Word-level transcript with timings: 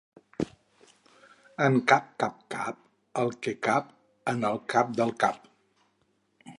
En 1.65 1.77
cap 1.91 2.07
cap 2.23 2.41
cap 2.55 2.81
el 3.25 3.31
que 3.47 3.55
cap 3.69 3.93
en 4.35 4.43
el 4.53 4.61
cap 4.75 4.99
del 5.03 5.17
cap. 5.27 5.43